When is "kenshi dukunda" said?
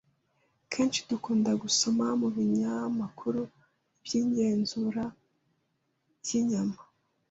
0.71-1.51